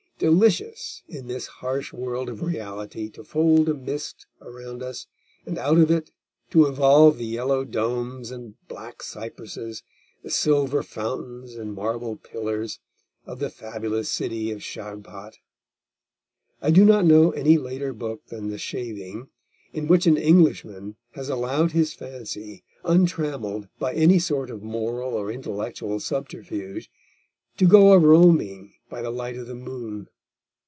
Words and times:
Delicious 0.23 1.01
in 1.09 1.25
this 1.25 1.47
harsh 1.47 1.91
world 1.91 2.29
of 2.29 2.43
reality 2.43 3.09
to 3.09 3.23
fold 3.23 3.67
a 3.67 3.73
mist 3.73 4.27
around 4.39 4.83
us, 4.83 5.07
and 5.47 5.57
out 5.57 5.79
of 5.79 5.89
it 5.89 6.11
to 6.51 6.67
evolve 6.67 7.17
the 7.17 7.25
yellow 7.25 7.63
domes 7.65 8.29
and 8.29 8.53
black 8.67 9.01
cypresses, 9.01 9.81
the 10.21 10.29
silver 10.29 10.83
fountains 10.83 11.55
and 11.55 11.73
marble 11.73 12.17
pillars, 12.17 12.79
of 13.25 13.39
the 13.39 13.49
fabulous 13.49 14.11
city 14.11 14.51
of 14.51 14.61
Shagpat. 14.61 15.39
I 16.61 16.69
do 16.69 16.85
not 16.85 17.03
know 17.03 17.31
any 17.31 17.57
later 17.57 17.91
book 17.91 18.27
than 18.27 18.49
The 18.49 18.59
Shaving 18.59 19.27
in 19.73 19.87
which 19.87 20.05
an 20.05 20.17
Englishman 20.17 20.97
has 21.13 21.29
allowed 21.29 21.71
his 21.71 21.95
fancy, 21.95 22.63
untrammelled 22.85 23.69
by 23.79 23.95
any 23.95 24.19
sort 24.19 24.51
of 24.51 24.61
moral 24.61 25.15
or 25.15 25.31
intellectual 25.31 25.99
subterfuge, 25.99 26.91
to 27.57 27.65
go 27.67 27.91
a 27.91 27.99
roaming 27.99 28.75
by 28.89 29.01
the 29.01 29.11
light 29.11 29.37
of 29.37 29.45
the 29.47 29.55
moon. 29.55 30.07